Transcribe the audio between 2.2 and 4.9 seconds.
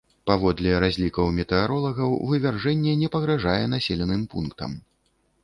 вывяржэнне не пагражае населеным пунктам.